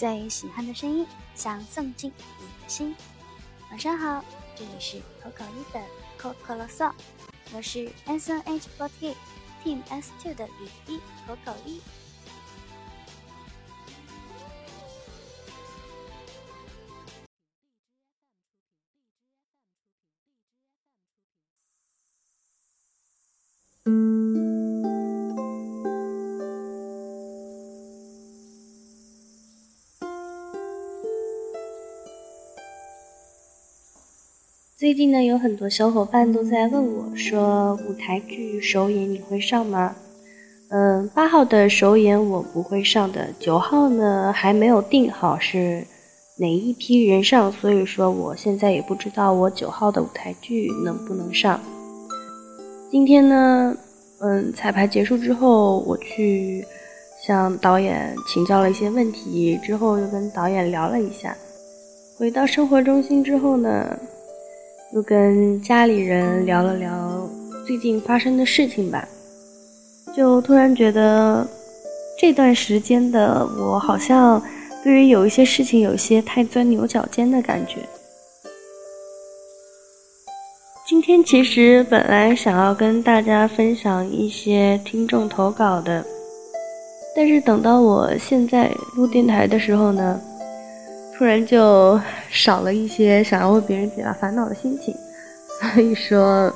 [0.00, 2.96] 最喜欢的声音，想送进你的心。
[3.68, 4.24] 晚上好，
[4.56, 5.80] 这里是口口一的
[6.16, 6.90] 口口啰嗦，
[7.52, 9.14] 我是 SNH48
[9.62, 11.82] Team S two 的雨衣口口一。
[34.80, 39.94] 最近呢，有很多小伙伴都在问我，说舞台剧首演你会上吗？
[40.70, 45.86] 嗯，八号的首演我不会上的，九号呢还没有定好是
[46.38, 51.60] 哪一批人上，所以说我现在也不知道我九号的舞台剧能不能上。
[52.90, 53.76] 今天呢，
[54.20, 56.64] 嗯，彩排结束之后，我去
[57.26, 61.36] 向导演请教了一些问题，之后又跟导演聊了一下。
[62.18, 63.98] 回到生活中心之后呢。
[64.92, 67.28] 又跟家里人聊了聊
[67.64, 69.06] 最近发生的事情吧，
[70.16, 71.46] 就突然觉得
[72.18, 74.42] 这段时间的我好像
[74.82, 77.76] 对于有一些事情有些太钻牛角尖的感觉。
[80.88, 86.04] 今天其实本来想要跟大家分享一些听众投稿的，
[87.14, 90.20] 但是等到我现在录电台的时候呢。
[91.20, 94.96] 突然就少了一些想要为别人解答烦恼的心情，
[95.60, 96.50] 所以说，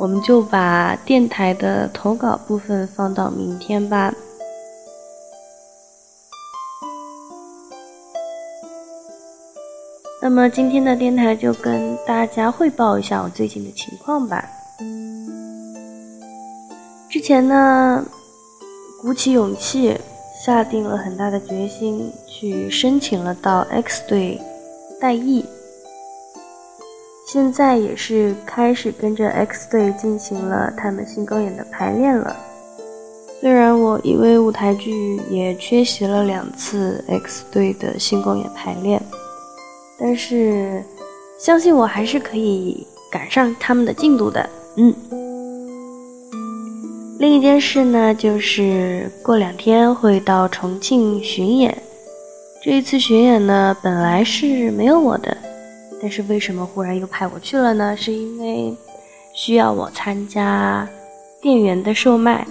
[0.00, 4.10] 我们就把电台的投稿部分放到明天吧。
[10.22, 14.48] 那么今天的电台就跟大家汇报一下我最近的情况吧。
[17.10, 18.02] 之前呢，
[19.02, 19.94] 鼓起勇气。
[20.44, 24.40] 下定了很大的决心，去申请了到 X 队
[25.00, 25.44] 代役。
[27.26, 32.36] 现在也是开始跟着 X 队进行了他们新公演的排练了。
[33.40, 39.02] 虽然我因为舞台剧也缺席了两次 X 队的新公演排练，
[39.98, 40.82] 但是
[41.38, 44.48] 相信我还是可以赶上他们的进度的。
[44.76, 44.94] 嗯。
[47.18, 51.76] 另一件事呢，就是过两天会到重庆巡演。
[52.62, 55.36] 这一次巡演呢，本来是没有我的，
[56.00, 57.96] 但是为什么忽然又派我去了呢？
[57.96, 58.72] 是因为
[59.34, 60.88] 需要我参加
[61.42, 62.46] 店员的售卖，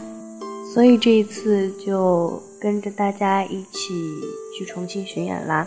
[0.73, 3.93] 所以这一次就跟着大家一起
[4.59, 5.65] 去重庆巡演啦。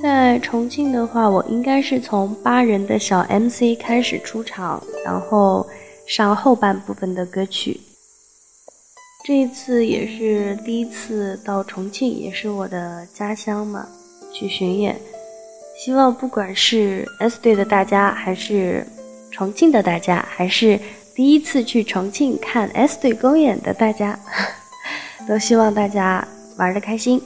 [0.00, 5.63] 在重庆的话，我应该是从八人的小 MC 开始出场，然后。
[6.06, 7.80] 上后半部分的歌曲，
[9.24, 13.88] 这一次也是第一次到重庆，也是我的家乡嘛，
[14.32, 15.00] 去巡演。
[15.78, 18.86] 希望不管是 S 队的大家，还是
[19.30, 20.78] 重庆的大家，还是
[21.14, 24.18] 第一次去重庆看 S 队公演的大家，
[25.26, 26.26] 都希望大家
[26.58, 27.20] 玩的开心。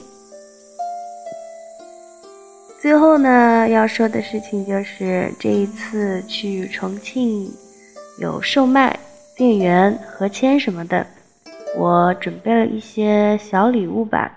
[2.81, 7.53] 最后呢，要说的事情就是这一次去重庆。
[8.19, 8.99] 有售卖、
[9.37, 11.05] 店员、合签什么的，
[11.77, 14.35] 我准备了一些小礼物吧。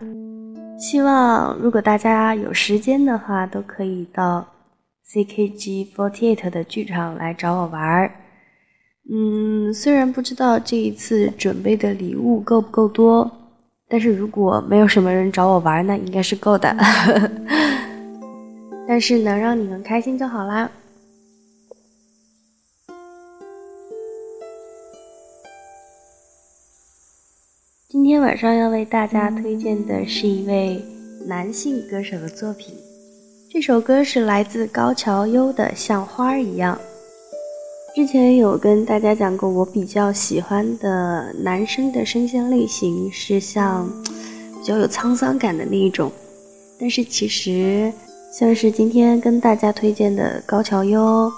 [0.79, 4.47] 希望如果大家有时间的话，都可以到
[5.09, 8.11] CKG Forty Eight 的剧场来找我玩儿。
[9.13, 13.29] 嗯，虽然不知道这一次准备的礼物够不够多，
[13.89, 16.73] 但是如果没有什么人找我玩，那应该是够的。
[18.87, 20.71] 但是能让你们开心就好啦。
[27.93, 30.83] 今天晚上要为大家推荐的是一位
[31.27, 32.75] 男性歌手的作品，
[33.51, 36.75] 这首歌是来自高桥优的《像花儿一样》。
[37.95, 43.87] 之前有跟大家讲过，我比较喜欢的男生的声线类型是像
[44.59, 46.11] 比较有沧桑感的那一种，
[46.81, 47.93] 但是其实
[48.33, 51.31] 像是今天跟大家推荐的高桥优。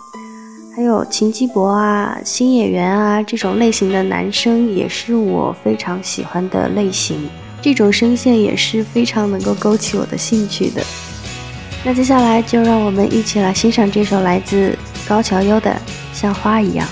[0.76, 7.28] 还有秦基博啊，新演员啊，这种类型的男生也是我非常喜欢的类型，
[7.62, 10.82] 这种声线也是非常能够勾起我的兴趣的。
[11.84, 14.76] 那接下来就让我们一起来欣赏这首来自
[15.06, 15.70] 高桥优的
[16.12, 16.84] 《像花一样》。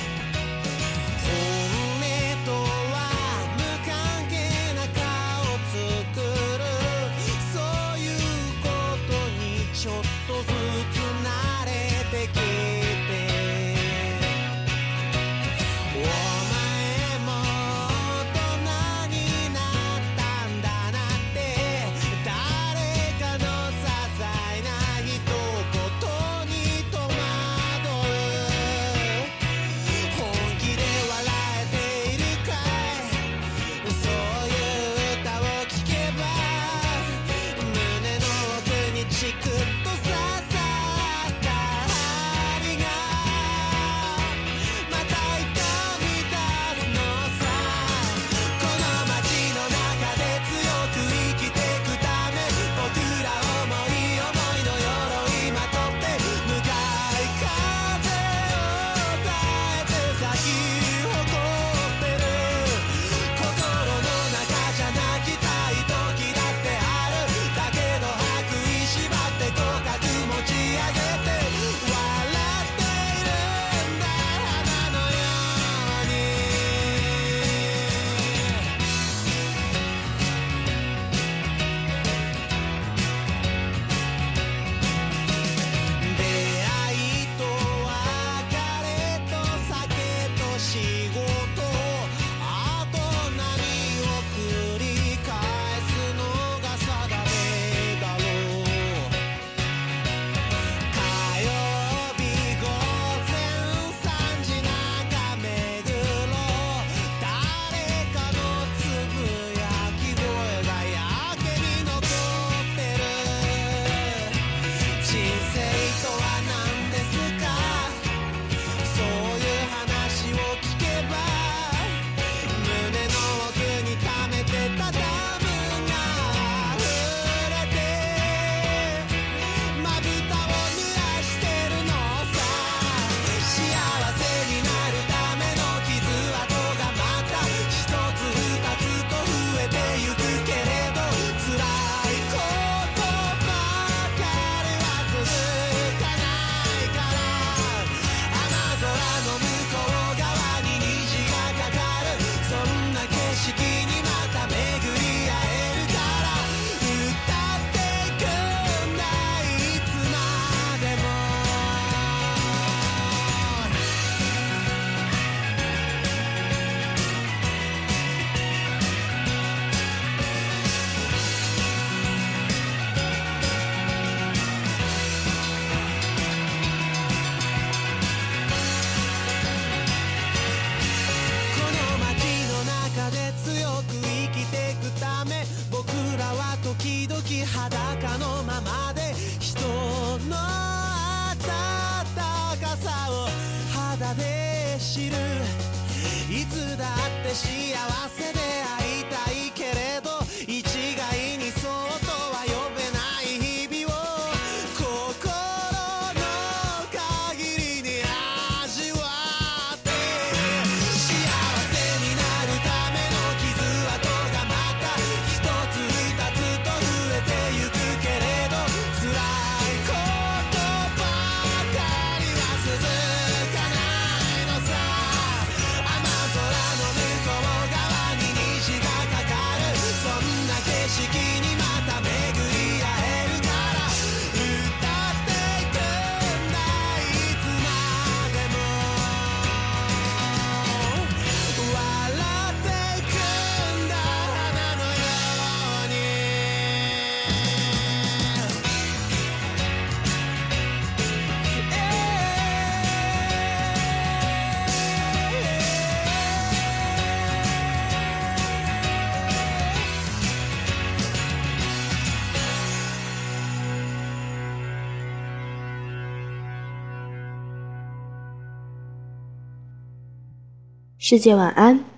[271.04, 271.91] 世界晚安。